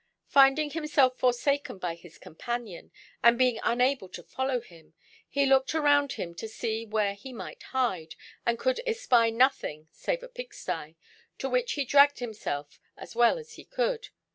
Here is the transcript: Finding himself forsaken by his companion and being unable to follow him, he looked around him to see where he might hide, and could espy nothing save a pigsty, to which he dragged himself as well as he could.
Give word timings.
Finding 0.25 0.71
himself 0.71 1.19
forsaken 1.19 1.77
by 1.77 1.93
his 1.93 2.17
companion 2.17 2.91
and 3.21 3.37
being 3.37 3.59
unable 3.61 4.09
to 4.09 4.23
follow 4.23 4.59
him, 4.59 4.95
he 5.29 5.45
looked 5.45 5.75
around 5.75 6.13
him 6.13 6.33
to 6.33 6.47
see 6.49 6.87
where 6.87 7.13
he 7.13 7.31
might 7.31 7.61
hide, 7.69 8.15
and 8.43 8.57
could 8.57 8.81
espy 8.87 9.29
nothing 9.29 9.89
save 9.91 10.23
a 10.23 10.27
pigsty, 10.27 10.95
to 11.37 11.47
which 11.47 11.73
he 11.73 11.85
dragged 11.85 12.17
himself 12.17 12.79
as 12.97 13.15
well 13.15 13.37
as 13.37 13.53
he 13.53 13.63
could. 13.63 14.07